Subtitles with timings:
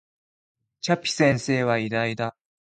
[0.81, 2.35] チャピ先生は偉大だ